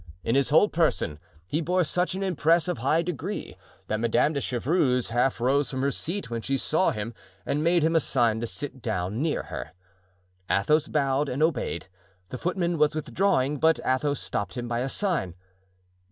[0.23, 3.55] In his whole person he bore such an impress of high degree,
[3.85, 7.13] that Madame de Chevreuse half rose from her seat when she saw him
[7.45, 9.73] and made him a sign to sit down near her.
[10.49, 11.85] Athos bowed and obeyed.
[12.29, 15.35] The footman was withdrawing, but Athos stopped him by a sign.